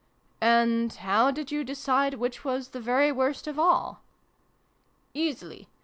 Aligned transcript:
"And 0.41 0.91
how 0.91 1.29
did 1.29 1.51
you 1.51 1.63
decide 1.63 2.15
which 2.15 2.43
was 2.43 2.69
the 2.69 2.79
very 2.79 3.11
worst 3.11 3.45
of 3.45 3.59
all?"" 3.59 4.01
Easily. 5.13 5.67